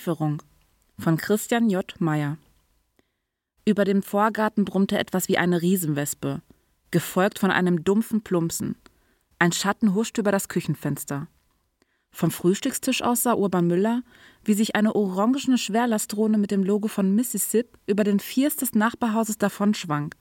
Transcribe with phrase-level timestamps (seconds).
[0.00, 0.42] Lieferung
[0.98, 1.84] von Christian J.
[2.00, 2.38] Meyer.
[3.66, 6.40] Über dem Vorgarten brummte etwas wie eine Riesenwespe,
[6.90, 8.76] gefolgt von einem dumpfen Plumpsen.
[9.38, 11.28] Ein Schatten huschte über das Küchenfenster.
[12.12, 14.02] Vom Frühstückstisch aus sah Urban Müller,
[14.42, 19.36] wie sich eine orangene Schwerlastdrohne mit dem Logo von Mississippi über den First des Nachbarhauses
[19.36, 20.14] davonschwang.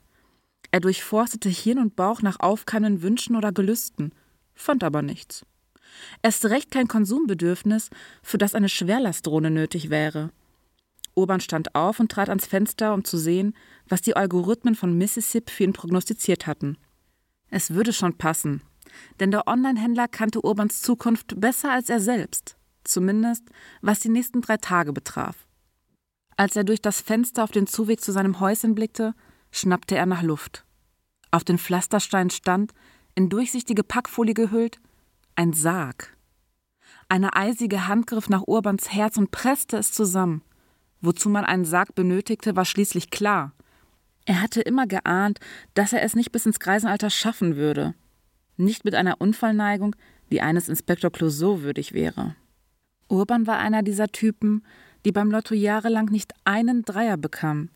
[0.72, 4.12] Er durchforstete Hirn und Bauch nach aufkeimenden Wünschen oder Gelüsten,
[4.56, 5.46] fand aber nichts.
[6.22, 7.90] Erst recht kein Konsumbedürfnis,
[8.22, 10.32] für das eine Schwerlastdrohne nötig wäre.
[11.16, 13.54] Urban stand auf und trat ans Fenster, um zu sehen,
[13.88, 16.78] was die Algorithmen von Mississippi für ihn prognostiziert hatten.
[17.50, 18.62] Es würde schon passen,
[19.20, 23.44] denn der Online-Händler kannte Urbans Zukunft besser als er selbst, zumindest
[23.82, 25.48] was die nächsten drei Tage betraf.
[26.38, 29.14] Als er durch das Fenster auf den Zuweg zu seinem Häuschen blickte,
[29.52, 30.64] schnappte er nach Luft.
[31.32, 32.72] Auf den Pflasterstein stand,
[33.14, 34.80] in durchsichtige Packfolie gehüllt,
[35.40, 36.18] ein Sarg.
[37.08, 40.42] Eine eisige Hand griff nach Urbans Herz und presste es zusammen.
[41.00, 43.54] Wozu man einen Sarg benötigte, war schließlich klar.
[44.26, 45.40] Er hatte immer geahnt,
[45.76, 47.96] dass er es nicht bis ins Greisenalter schaffen würde.
[48.58, 49.96] Nicht mit einer Unfallneigung,
[50.30, 52.36] die eines Inspektor Clouseau würdig wäre.
[53.08, 54.66] Urban war einer dieser Typen,
[55.06, 57.72] die beim Lotto jahrelang nicht einen Dreier bekamen,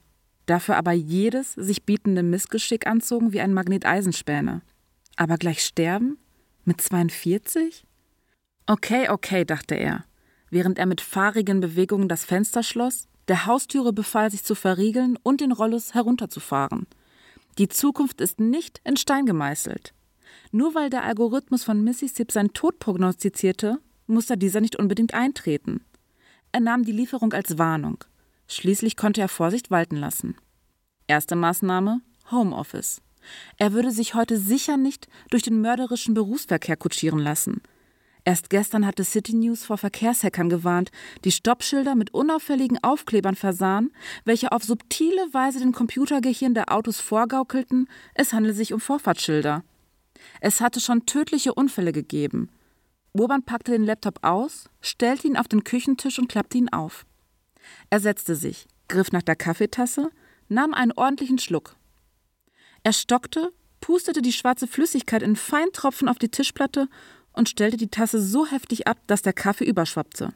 [0.48, 4.64] dafür aber jedes sich bietende Missgeschick anzogen wie ein Magnet Eisenspäne.
[5.16, 6.18] Aber gleich sterben?
[6.66, 7.86] Mit 42?
[8.68, 10.06] Okay, okay, dachte er,
[10.50, 15.42] während er mit fahrigen Bewegungen das Fenster schloss der Haustüre befahl, sich zu verriegeln und
[15.42, 16.88] den Rollus herunterzufahren.
[17.58, 19.94] Die Zukunft ist nicht in Stein gemeißelt.
[20.52, 25.82] Nur weil der Algorithmus von Mississippi seinen Tod prognostizierte, musste dieser nicht unbedingt eintreten.
[26.52, 28.04] Er nahm die Lieferung als Warnung.
[28.48, 30.36] Schließlich konnte er Vorsicht walten lassen.
[31.08, 33.02] Erste Maßnahme: Homeoffice.
[33.58, 37.62] Er würde sich heute sicher nicht durch den mörderischen Berufsverkehr kutschieren lassen.
[38.26, 40.92] Erst gestern hatte City News vor Verkehrshackern gewarnt,
[41.26, 43.92] die Stoppschilder mit unauffälligen Aufklebern versahen,
[44.24, 49.64] welche auf subtile Weise den Computergehirn der Autos vorgaukelten, es handle sich um Vorfahrtsschilder.
[50.40, 52.50] Es hatte schon tödliche Unfälle gegeben.
[53.12, 57.06] Urban packte den Laptop aus, stellte ihn auf den Küchentisch und klappte ihn auf.
[57.90, 60.10] Er setzte sich, griff nach der Kaffeetasse,
[60.48, 61.76] nahm einen ordentlichen Schluck.
[62.84, 66.88] Er stockte, pustete die schwarze Flüssigkeit in Feintropfen auf die Tischplatte
[67.34, 70.34] und stellte die Tasse so heftig ab, dass der Kaffee überschwappte.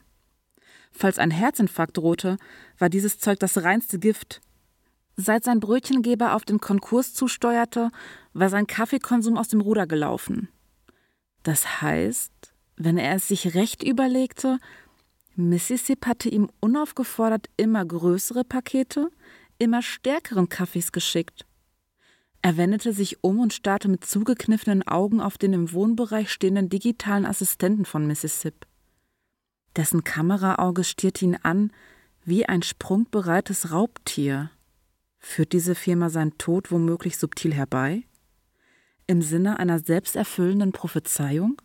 [0.90, 2.38] Falls ein Herzinfarkt drohte,
[2.78, 4.40] war dieses Zeug das reinste Gift.
[5.16, 7.90] Seit sein Brötchengeber auf den Konkurs zusteuerte,
[8.32, 10.48] war sein Kaffeekonsum aus dem Ruder gelaufen.
[11.42, 12.32] Das heißt,
[12.76, 14.58] wenn er es sich recht überlegte,
[15.34, 19.10] Mississippi hatte ihm unaufgefordert immer größere Pakete,
[19.58, 21.47] immer stärkeren Kaffees geschickt.
[22.42, 27.26] Er wendete sich um und starrte mit zugekniffenen Augen auf den im Wohnbereich stehenden digitalen
[27.26, 28.66] Assistenten von Mississippi.
[29.76, 31.72] Dessen Kameraauge stierte ihn an
[32.24, 34.50] wie ein sprungbereites Raubtier.
[35.18, 38.04] Führt diese Firma seinen Tod womöglich subtil herbei?
[39.06, 41.60] Im Sinne einer selbsterfüllenden Prophezeiung?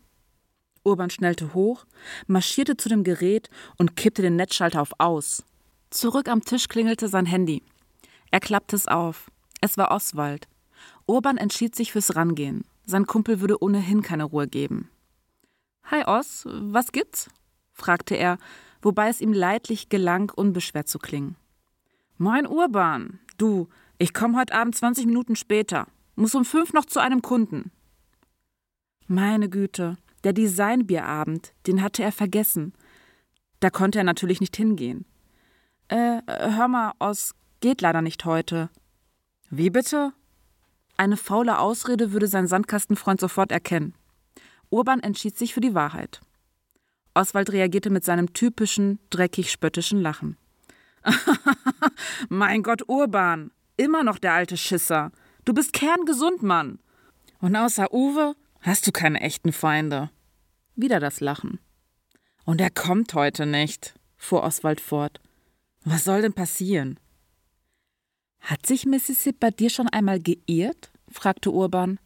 [0.82, 1.86] Urban schnellte hoch,
[2.26, 3.48] marschierte zu dem Gerät
[3.78, 5.44] und kippte den Netzschalter auf Aus.
[5.90, 7.62] Zurück am Tisch klingelte sein Handy.
[8.30, 9.30] Er klappte es auf.
[9.60, 10.48] Es war Oswald.
[11.06, 12.64] Urban entschied sich fürs Rangehen.
[12.86, 14.90] Sein Kumpel würde ohnehin keine Ruhe geben.
[15.84, 17.28] Hi Oss, was gibt's?
[17.72, 18.38] fragte er,
[18.80, 21.36] wobei es ihm leidlich gelang, unbeschwert zu klingen.
[22.16, 25.86] Moin Urban, du, ich komme heute Abend 20 Minuten später.
[26.16, 27.72] Muss um fünf noch zu einem Kunden.
[29.06, 32.72] Meine Güte, der Designbierabend, den hatte er vergessen.
[33.60, 35.04] Da konnte er natürlich nicht hingehen.
[35.88, 38.70] Äh, hör mal, Oss, geht leider nicht heute.
[39.50, 40.12] Wie bitte?
[40.96, 43.94] Eine faule Ausrede würde sein Sandkastenfreund sofort erkennen.
[44.70, 46.20] Urban entschied sich für die Wahrheit.
[47.14, 50.36] Oswald reagierte mit seinem typischen, dreckig spöttischen Lachen.
[52.28, 55.12] mein Gott, Urban, immer noch der alte Schisser.
[55.44, 56.78] Du bist kerngesund, Mann.
[57.40, 60.10] Und außer Uwe hast du keine echten Feinde.
[60.76, 61.60] Wieder das Lachen.
[62.44, 65.20] Und er kommt heute nicht, fuhr Oswald fort.
[65.84, 66.98] Was soll denn passieren?
[68.44, 70.92] Hat sich Mississippi bei dir schon einmal geirrt?
[71.08, 71.98] fragte Urban.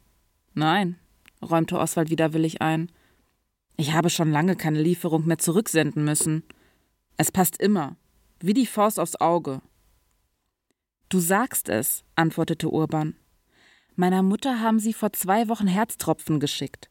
[0.55, 0.96] Nein,
[1.43, 2.93] räumte Oswald widerwillig ein.
[3.76, 6.44] Ich habe schon lange keine Lieferung mehr zurücksenden müssen.
[7.17, 7.96] Es passt immer,
[8.38, 9.62] wie die Faust aufs Auge.
[11.08, 13.17] Du sagst es, antwortete Urban.
[13.96, 16.88] Meiner Mutter haben sie vor zwei Wochen Herztropfen geschickt.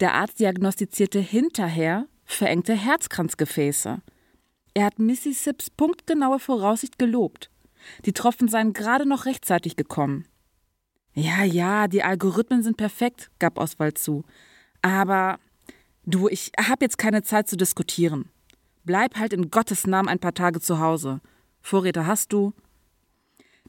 [0.00, 4.02] Der Arzt diagnostizierte hinterher verengte Herzkranzgefäße.
[4.74, 7.50] Er hat Mississipps punktgenaue Voraussicht gelobt.
[8.04, 10.26] Die Tropfen seien gerade noch rechtzeitig gekommen.
[11.14, 14.24] Ja, ja, die Algorithmen sind perfekt, gab Oswald zu.
[14.82, 15.38] Aber
[16.04, 18.30] du, ich habe jetzt keine Zeit zu diskutieren.
[18.84, 21.20] Bleib halt in Gottes Namen ein paar Tage zu Hause.
[21.62, 22.52] Vorräte hast du?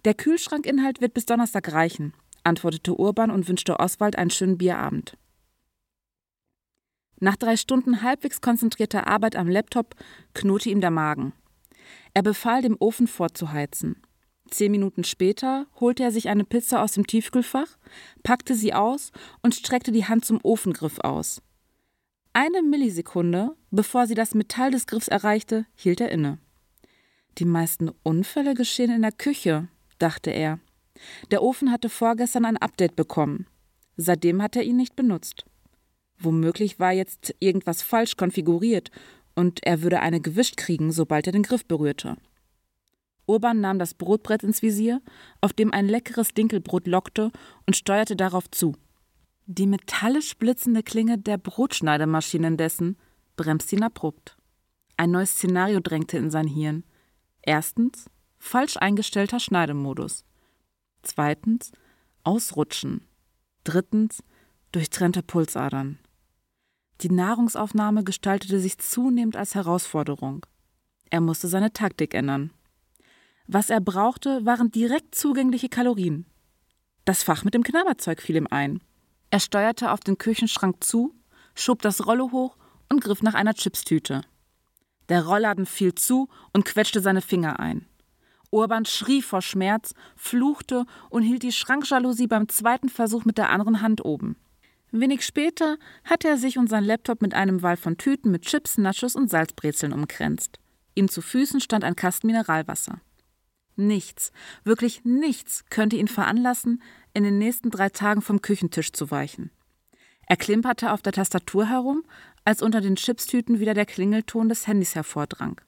[0.04, 2.14] Der Kühlschrankinhalt wird bis Donnerstag reichen,
[2.44, 5.18] antwortete Urban und wünschte Oswald einen schönen Bierabend.
[7.20, 9.96] Nach drei Stunden halbwegs konzentrierter Arbeit am Laptop
[10.34, 11.34] knurrte ihm der Magen.
[12.14, 14.02] Er befahl, dem Ofen vorzuheizen.
[14.50, 17.78] Zehn Minuten später holte er sich eine Pizza aus dem Tiefkühlfach,
[18.24, 19.12] packte sie aus
[19.42, 21.42] und streckte die Hand zum Ofengriff aus.
[22.34, 26.38] Eine Millisekunde, bevor sie das Metall des Griffs erreichte, hielt er inne.
[27.38, 29.68] Die meisten Unfälle geschehen in der Küche,
[30.00, 30.60] dachte er.
[31.32, 33.48] Der Ofen hatte vorgestern ein Update bekommen.
[33.98, 35.46] Seitdem hat er ihn nicht benutzt.
[36.18, 38.92] Womöglich war jetzt irgendwas falsch konfiguriert
[39.36, 42.18] und er würde eine gewischt kriegen, sobald er den Griff berührte.
[43.28, 45.02] Urban nahm das Brotbrett ins Visier,
[45.42, 47.32] auf dem ein leckeres Dinkelbrot lockte,
[47.66, 48.76] und steuerte darauf zu.
[49.48, 52.98] Die metallisch blitzende Klinge der Brotschneidemaschine indessen
[53.36, 54.38] bremste ihn abrupt.
[54.98, 56.84] Ein neues Szenario drängte in sein Hirn.
[57.42, 60.24] Erstens falsch eingestellter Schneidemodus.
[61.04, 61.72] Zweitens
[62.24, 63.08] Ausrutschen.
[63.64, 64.24] Drittens
[64.72, 66.00] durchtrennte Pulsadern.
[67.02, 70.46] Die Nahrungsaufnahme gestaltete sich zunehmend als Herausforderung.
[71.10, 72.52] Er musste seine Taktik ändern.
[73.48, 76.26] Was er brauchte, waren direkt zugängliche Kalorien.
[77.06, 78.82] Das Fach mit dem Knabberzeug fiel ihm ein.
[79.30, 81.14] Er steuerte auf den Küchenschrank zu,
[81.54, 82.58] schob das Rollo hoch
[82.90, 84.22] und griff nach einer Chipstüte.
[85.10, 87.86] Der Rollladen fiel zu und quetschte seine Finger ein.
[88.50, 93.82] Urban schrie vor Schmerz, fluchte und hielt die Schrankjalousie beim zweiten Versuch mit der anderen
[93.82, 94.38] Hand oben.
[94.92, 98.78] Wenig später hatte er sich und sein Laptop mit einem Wall von Tüten mit Chips,
[98.78, 100.60] Nachos und Salzbrezeln umkränzt.
[100.96, 103.02] Ihm zu Füßen stand ein Kasten Mineralwasser.
[103.76, 104.32] Nichts,
[104.64, 106.82] wirklich nichts könnte ihn veranlassen,
[107.14, 109.52] in den nächsten drei Tagen vom Küchentisch zu weichen.
[110.28, 112.04] Er klimperte auf der Tastatur herum,
[112.46, 115.60] als unter den Chipstüten wieder der Klingelton des Handys hervordrang.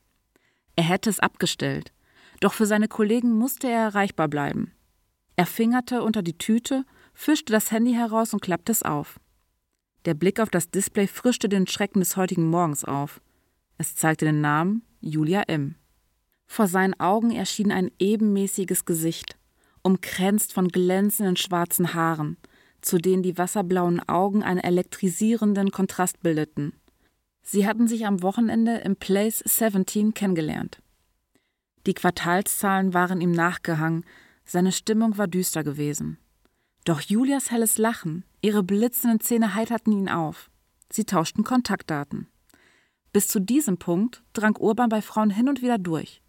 [0.76, 1.92] Er hätte es abgestellt,
[2.40, 4.72] doch für seine Kollegen musste er erreichbar bleiben.
[5.36, 9.20] Er fingerte unter die Tüte, fischte das Handy heraus und klappte es auf.
[10.06, 13.22] Der Blick auf das Display frischte den Schrecken des heutigen Morgens auf.
[13.78, 15.76] Es zeigte den Namen Julia M.
[16.48, 19.38] Vor seinen Augen erschien ein ebenmäßiges Gesicht,
[19.84, 22.38] umkränzt von glänzenden schwarzen Haaren,
[22.82, 26.74] zu denen die wasserblauen Augen einen elektrisierenden Kontrast bildeten.
[27.44, 30.82] Sie hatten sich am Wochenende im Place 17 kennengelernt.
[31.86, 34.04] Die Quartalszahlen waren ihm nachgehangen,
[34.44, 36.18] seine Stimmung war düster gewesen.
[36.86, 40.50] Doch Julias helles Lachen, ihre blitzenden Zähne heiterten ihn auf.
[40.92, 42.28] Sie tauschten Kontaktdaten.
[43.12, 46.22] Bis zu diesem Punkt drang Urban bei Frauen hin und wieder durch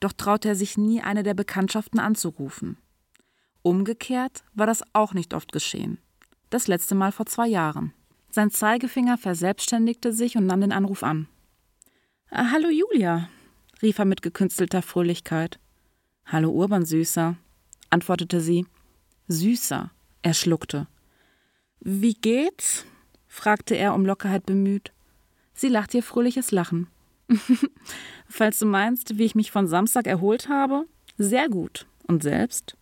[0.00, 2.78] doch traute er sich nie, eine der Bekanntschaften anzurufen.
[3.62, 5.98] Umgekehrt war das auch nicht oft geschehen.
[6.50, 7.92] Das letzte Mal vor zwei Jahren.
[8.30, 11.28] Sein Zeigefinger verselbstständigte sich und nahm den Anruf an.
[12.30, 13.28] Ah, hallo Julia,
[13.82, 15.58] rief er mit gekünstelter Fröhlichkeit.
[16.24, 17.36] Hallo Urban Süßer,
[17.90, 18.66] antwortete sie.
[19.28, 19.90] Süßer,
[20.22, 20.86] er schluckte.
[21.80, 22.84] Wie geht's?
[23.26, 24.92] fragte er um Lockerheit bemüht.
[25.54, 26.88] Sie lachte ihr fröhliches Lachen.
[28.28, 30.86] Falls du meinst, wie ich mich von Samstag erholt habe,
[31.16, 31.86] sehr gut.
[32.06, 32.76] Und selbst?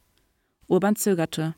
[0.69, 1.55] Urban zögerte.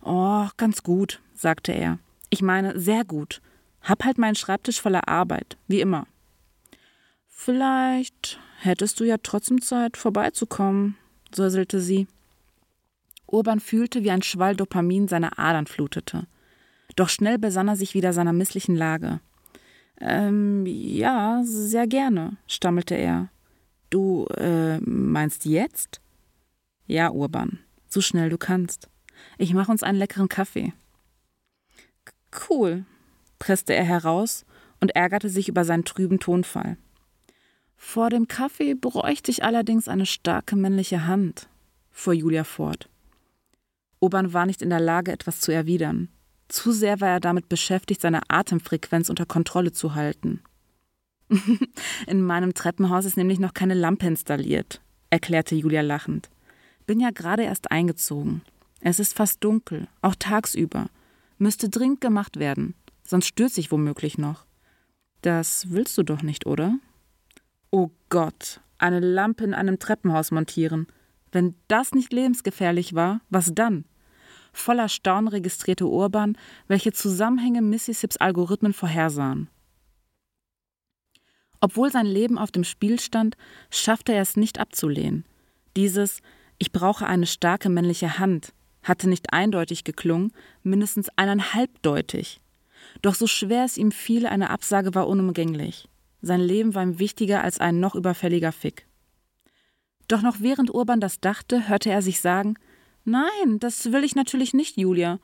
[0.00, 1.98] Oh, ganz gut, sagte er.
[2.30, 3.40] Ich meine, sehr gut.
[3.82, 6.06] Hab halt meinen Schreibtisch voller Arbeit, wie immer.
[7.28, 10.96] Vielleicht hättest du ja trotzdem Zeit, vorbeizukommen,
[11.34, 12.06] säuselte sie.
[13.26, 16.26] Urban fühlte, wie ein Schwall Dopamin seine Adern flutete.
[16.96, 19.20] Doch schnell besann er sich wieder seiner misslichen Lage.
[20.04, 23.28] Ähm, ja, sehr gerne, stammelte er.
[23.88, 26.00] Du, äh, meinst jetzt?
[26.88, 28.88] Ja, Urban, so schnell du kannst.
[29.38, 30.72] Ich mache uns einen leckeren Kaffee.
[32.48, 32.84] Cool,
[33.38, 34.44] presste er heraus
[34.80, 36.78] und ärgerte sich über seinen trüben Tonfall.
[37.76, 41.48] Vor dem Kaffee bräuchte ich allerdings eine starke männliche Hand,
[41.92, 42.88] fuhr Julia fort.
[44.00, 46.08] Urban war nicht in der Lage, etwas zu erwidern.
[46.52, 50.42] Zu sehr war er damit beschäftigt, seine Atemfrequenz unter Kontrolle zu halten.
[52.06, 56.28] In meinem Treppenhaus ist nämlich noch keine Lampe installiert, erklärte Julia lachend.
[56.86, 58.42] Bin ja gerade erst eingezogen.
[58.80, 60.90] Es ist fast dunkel, auch tagsüber.
[61.38, 64.44] Müsste dringend gemacht werden, sonst stürzt sich womöglich noch.
[65.22, 66.78] Das willst du doch nicht, oder?
[67.70, 70.86] Oh Gott, eine Lampe in einem Treppenhaus montieren.
[71.30, 73.86] Wenn das nicht lebensgefährlich war, was dann?
[74.52, 76.36] Voller Staunen registrierte Urban,
[76.68, 79.48] welche Zusammenhänge Mississips Algorithmen vorhersahen.
[81.60, 83.36] Obwohl sein Leben auf dem Spiel stand,
[83.70, 85.24] schaffte er es nicht abzulehnen.
[85.76, 86.20] Dieses
[86.58, 90.32] Ich brauche eine starke männliche Hand hatte nicht eindeutig geklungen,
[90.62, 92.40] mindestens eineinhalbdeutig.
[93.00, 95.88] Doch so schwer es ihm fiel, eine Absage war unumgänglich.
[96.20, 98.86] Sein Leben war ihm wichtiger als ein noch überfälliger Fick.
[100.08, 102.54] Doch noch während Urban das dachte, hörte er sich sagen:
[103.04, 105.18] Nein, das will ich natürlich nicht, Julia.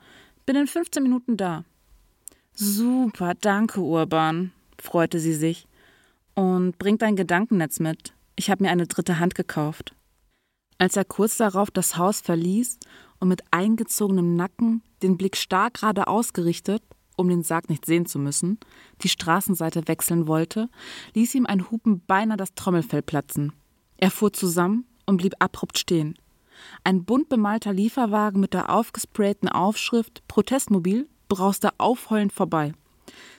[0.45, 1.63] Bin in 15 Minuten da.
[2.53, 5.67] Super, danke, Urban, freute sie sich.
[6.35, 8.13] Und bring dein Gedankennetz mit.
[8.35, 9.95] Ich habe mir eine dritte Hand gekauft.
[10.77, 12.79] Als er kurz darauf das Haus verließ
[13.19, 16.81] und mit eingezogenem Nacken, den Blick stark gerade ausgerichtet,
[17.17, 18.59] um den Sarg nicht sehen zu müssen,
[19.01, 20.69] die Straßenseite wechseln wollte,
[21.15, 23.51] ließ ihm ein Hupen beinahe das Trommelfell platzen.
[23.97, 26.17] Er fuhr zusammen und blieb abrupt stehen.
[26.83, 32.73] Ein bunt bemalter Lieferwagen mit der aufgesprayten Aufschrift Protestmobil brauste aufheulend vorbei.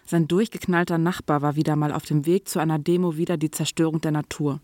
[0.04, 4.00] Sein durchgeknallter Nachbar war wieder mal auf dem Weg zu einer Demo wieder die Zerstörung
[4.00, 4.61] der Natur.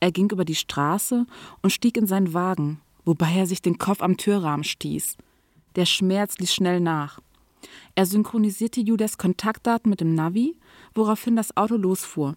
[0.00, 1.26] Er ging über die Straße
[1.62, 5.16] und stieg in seinen Wagen, wobei er sich den Kopf am Türrahmen stieß.
[5.76, 7.20] Der Schmerz ließ schnell nach.
[7.94, 10.56] Er synchronisierte Judas Kontaktdaten mit dem Navi,
[10.94, 12.36] woraufhin das Auto losfuhr.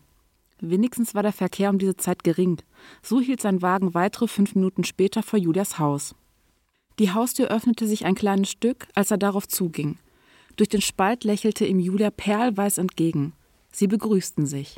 [0.66, 2.62] Wenigstens war der Verkehr um diese Zeit gering.
[3.02, 6.16] So hielt sein Wagen weitere fünf Minuten später vor Julias Haus.
[7.00, 9.98] Die Haustür öffnete sich ein kleines Stück, als er darauf zuging.
[10.56, 13.34] Durch den Spalt lächelte ihm Julia perlweiß entgegen.
[13.74, 14.78] Sie begrüßten sich.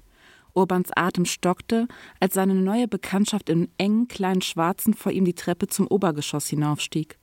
[0.55, 1.87] Urbans Atem stockte,
[2.19, 7.19] als seine neue Bekanntschaft im engen kleinen Schwarzen vor ihm die Treppe zum Obergeschoss hinaufstieg.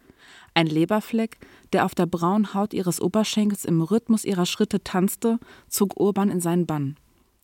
[0.54, 1.38] Ein Leberfleck,
[1.72, 6.40] der auf der braunen Haut ihres Oberschenkels im Rhythmus ihrer Schritte tanzte, zog Urban in
[6.40, 6.96] seinen Bann.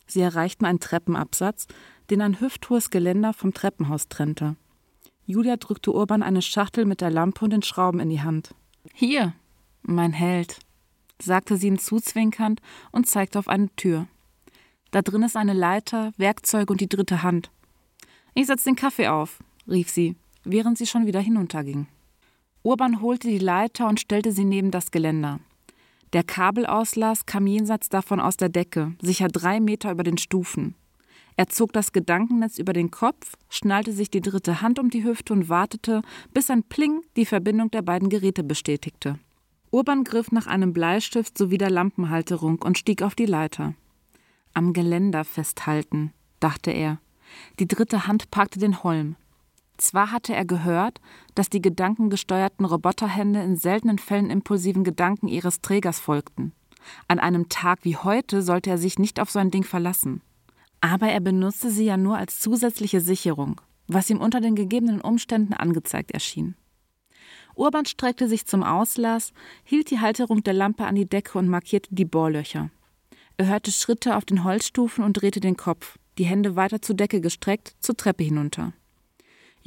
[0.08, 1.66] Sie erreichten einen Treppenabsatz,
[2.10, 4.56] den ein hüfthohes Geländer vom Treppenhaus trennte.
[5.26, 8.54] Julia drückte Urban eine Schachtel mit der Lampe und den Schrauben in die Hand.
[8.94, 9.34] Hier,
[9.82, 10.58] mein Held,
[11.20, 12.60] sagte sie ihm zuzwinkernd
[12.92, 14.06] und zeigte auf eine Tür.
[14.90, 17.50] Da drin ist eine Leiter, Werkzeuge und die dritte Hand.
[18.34, 21.88] Ich setz den Kaffee auf, rief sie, während sie schon wieder hinunterging.
[22.62, 25.40] Urban holte die Leiter und stellte sie neben das Geländer.
[26.12, 30.74] Der Kabelauslass kam jenseits davon aus der Decke, sicher drei Meter über den Stufen.
[31.36, 35.32] Er zog das Gedankennetz über den Kopf, schnallte sich die dritte Hand um die Hüfte
[35.32, 39.18] und wartete, bis ein Pling die Verbindung der beiden Geräte bestätigte.
[39.70, 43.74] Urban griff nach einem Bleistift sowie der Lampenhalterung und stieg auf die Leiter.
[44.54, 46.98] Am Geländer festhalten, dachte er.
[47.60, 49.16] Die dritte Hand packte den Holm.
[49.78, 51.00] Zwar hatte er gehört,
[51.34, 56.52] dass die gedankengesteuerten Roboterhände in seltenen Fällen impulsiven Gedanken ihres Trägers folgten.
[57.06, 60.20] An einem Tag wie heute sollte er sich nicht auf so ein Ding verlassen.
[60.80, 65.54] Aber er benutzte sie ja nur als zusätzliche Sicherung, was ihm unter den gegebenen Umständen
[65.54, 66.56] angezeigt erschien.
[67.54, 69.32] Urban streckte sich zum Auslass,
[69.64, 72.70] hielt die Halterung der Lampe an die Decke und markierte die Bohrlöcher.
[73.36, 77.20] Er hörte Schritte auf den Holzstufen und drehte den Kopf, die Hände weiter zur Decke
[77.20, 78.72] gestreckt, zur Treppe hinunter.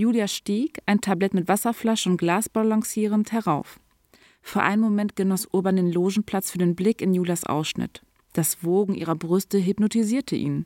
[0.02, 3.80] Julia stieg, ein Tablett mit Wasserflasche und Glas balancierend, herauf.
[4.42, 8.02] Für einen Moment genoss Urban den Logenplatz für den Blick in Julias Ausschnitt.
[8.34, 10.66] Das Wogen ihrer Brüste hypnotisierte ihn.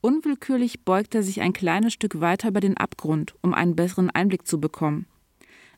[0.00, 4.46] Unwillkürlich beugte er sich ein kleines Stück weiter über den Abgrund, um einen besseren Einblick
[4.46, 5.04] zu bekommen.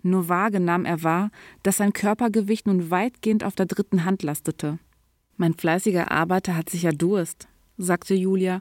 [0.03, 1.33] Nur vage nahm er wahr,
[1.65, 4.79] dass sein Körpergewicht nun weitgehend auf der dritten Hand lastete.
[5.37, 8.61] Mein fleißiger Arbeiter hat sicher Durst, sagte Julia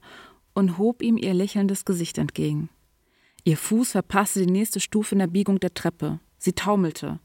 [0.55, 2.70] und hob ihm ihr lächelndes Gesicht entgegen.
[3.48, 6.20] Ihr Fuß verpasste die nächste Stufe in der Biegung der Treppe.
[6.40, 7.20] Sie taumelte.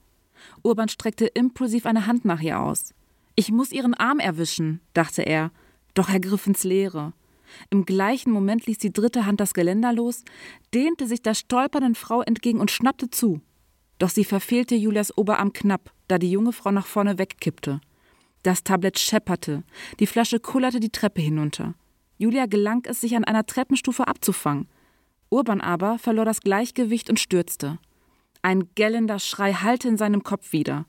[0.62, 2.92] Urban streckte impulsiv eine Hand nach ihr aus.
[3.36, 5.50] Ich muss ihren Arm erwischen, dachte er,
[5.94, 7.14] doch er griff ins Leere.
[7.70, 10.24] Im gleichen Moment ließ die dritte Hand das Geländer los,
[10.74, 13.40] dehnte sich der stolpernden Frau entgegen und schnappte zu.
[13.98, 17.80] Doch sie verfehlte Julias Oberarm knapp, da die junge Frau nach vorne wegkippte.
[18.42, 19.62] Das Tablett schepperte,
[20.00, 21.74] die Flasche kullerte die Treppe hinunter.
[22.18, 24.68] Julia gelang es, sich an einer Treppenstufe abzufangen.
[25.30, 27.78] Urban aber verlor das Gleichgewicht und stürzte.
[28.42, 30.86] Ein gellender Schrei hallte in seinem Kopf wieder.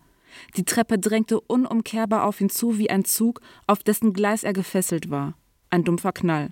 [0.55, 5.09] Die Treppe drängte unumkehrbar auf ihn zu wie ein Zug, auf dessen Gleis er gefesselt
[5.09, 5.35] war.
[5.69, 6.49] Ein dumpfer Knall.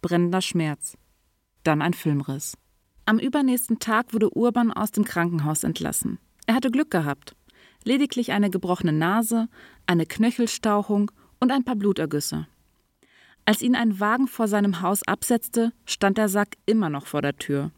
[0.00, 0.96] Brennender Schmerz.
[1.64, 2.56] Dann ein Filmriss.
[3.06, 6.18] Am übernächsten Tag wurde Urban aus dem Krankenhaus entlassen.
[6.46, 7.34] Er hatte Glück gehabt.
[7.84, 9.48] Lediglich eine gebrochene Nase,
[9.86, 11.10] eine Knöchelstauchung
[11.40, 12.46] und ein paar Blutergüsse.
[13.46, 17.36] Als ihn ein Wagen vor seinem Haus absetzte, stand der Sack immer noch vor der
[17.36, 17.72] Tür.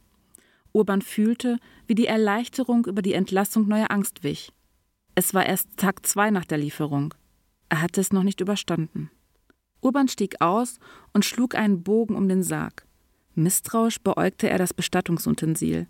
[0.73, 4.53] Urban fühlte, wie die Erleichterung über die Entlassung neue Angst wich.
[5.15, 7.15] Es war erst Tag zwei nach der Lieferung.
[7.69, 9.11] Er hatte es noch nicht überstanden.
[9.81, 10.79] Urban stieg aus
[11.13, 12.87] und schlug einen Bogen um den Sarg.
[13.35, 15.89] Misstrauisch beäugte er das Bestattungsutensil.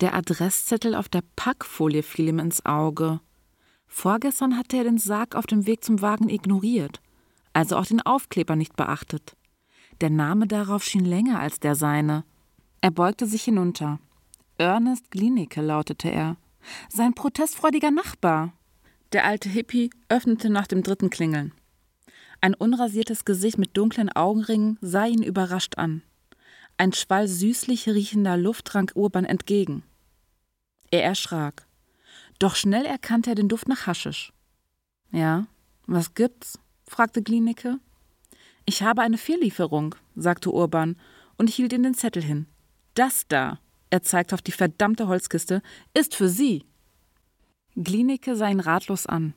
[0.00, 3.20] Der Adresszettel auf der Packfolie fiel ihm ins Auge.
[3.86, 7.00] Vorgestern hatte er den Sarg auf dem Weg zum Wagen ignoriert
[7.52, 9.36] also auch den Aufkleber nicht beachtet.
[10.00, 12.24] Der Name darauf schien länger als der seine.
[12.80, 14.00] Er beugte sich hinunter.
[14.58, 16.36] Ernest Glienicke lautete er.
[16.88, 18.52] Sein protestfreudiger Nachbar.
[19.12, 21.52] Der alte Hippie öffnete nach dem dritten Klingeln.
[22.40, 26.02] Ein unrasiertes Gesicht mit dunklen Augenringen sah ihn überrascht an.
[26.76, 29.84] Ein Schwall süßlich riechender Luft drang Urban entgegen.
[30.90, 31.66] Er erschrak.
[32.38, 34.32] Doch schnell erkannte er den Duft nach Haschisch.
[35.12, 35.46] Ja,
[35.86, 36.58] was gibt's?
[36.92, 37.78] Fragte Glienicke.
[38.66, 40.96] Ich habe eine Vierlieferung, sagte Urban
[41.38, 42.46] und hielt ihm den Zettel hin.
[42.94, 43.58] Das da,
[43.88, 45.62] er zeigte auf die verdammte Holzkiste,
[45.94, 46.66] ist für Sie.
[47.74, 49.32] Glienicke sah ihn ratlos an.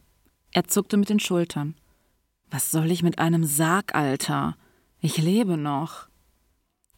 [0.51, 1.75] Er zuckte mit den Schultern.
[2.51, 4.57] Was soll ich mit einem Sarg, Alter?
[4.99, 6.09] Ich lebe noch.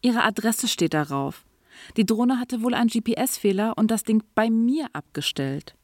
[0.01, 1.45] Ihre Adresse steht darauf.
[1.97, 5.76] Die Drohne hatte wohl einen GPS-Fehler und das Ding bei mir abgestellt.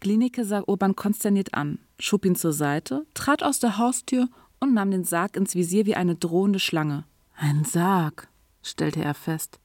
[0.00, 4.28] Klinike sah Urban konsterniert an, schob ihn zur Seite, trat aus der Haustür
[4.60, 7.04] und nahm den Sarg ins Visier wie eine drohende Schlange.
[7.36, 8.28] Ein Sarg,
[8.62, 9.60] stellte er fest.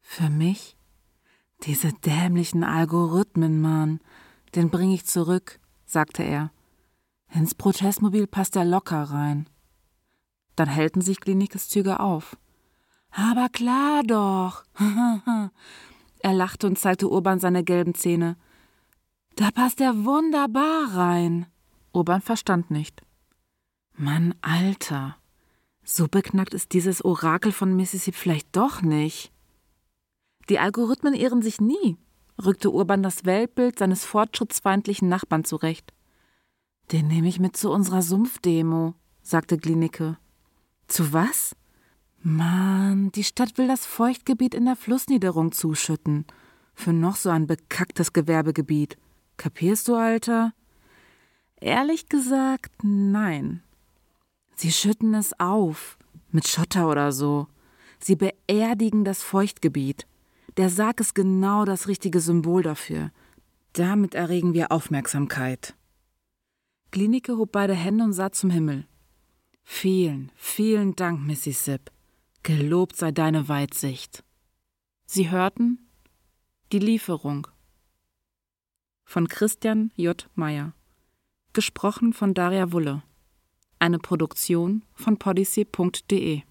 [0.00, 0.76] Für mich?
[1.64, 4.00] Diese dämlichen Algorithmen, Mann.
[4.54, 6.50] Den bring ich zurück, sagte er.
[7.32, 9.48] Ins Protestmobil passt er locker rein.
[10.56, 12.36] Dann hellten sich Klinikes Züge auf.
[13.10, 14.64] Aber klar doch.
[16.20, 18.36] er lachte und zeigte Urban seine gelben Zähne.
[19.36, 21.46] Da passt er wunderbar rein.
[21.92, 23.02] Urban verstand nicht.
[23.94, 25.16] Mann, Alter.
[25.84, 29.32] So beknackt ist dieses Orakel von Mississippi vielleicht doch nicht.
[30.48, 31.96] Die Algorithmen ehren sich nie,
[32.42, 35.92] rückte Urban das Weltbild seines fortschrittsfeindlichen Nachbarn zurecht.
[36.90, 40.18] Den nehme ich mit zu unserer Sumpfdemo, sagte Glinicke.
[40.88, 41.56] Zu was?
[42.22, 46.26] Mann, die Stadt will das Feuchtgebiet in der Flussniederung zuschütten.
[46.74, 48.96] Für noch so ein bekacktes Gewerbegebiet.
[49.42, 50.52] Kapierst du, Alter?
[51.56, 53.60] Ehrlich gesagt, nein.
[54.54, 55.98] Sie schütten es auf.
[56.30, 57.48] Mit Schotter oder so.
[57.98, 60.06] Sie beerdigen das Feuchtgebiet.
[60.58, 63.10] Der Sarg ist genau das richtige Symbol dafür.
[63.72, 65.74] Damit erregen wir Aufmerksamkeit.
[66.92, 68.86] Klinike hob beide Hände und sah zum Himmel.
[69.64, 71.90] Vielen, vielen Dank, Missy Sipp.
[72.44, 74.22] Gelobt sei deine Weitsicht.
[75.04, 75.80] Sie hörten
[76.70, 77.48] die Lieferung
[79.04, 80.28] von Christian J.
[80.34, 80.72] Meyer.
[81.52, 83.02] Gesprochen von Daria Wulle.
[83.78, 86.42] Eine Produktion von podyssey.de